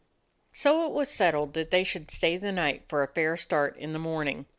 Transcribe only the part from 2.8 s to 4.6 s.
for a fair start in the morning.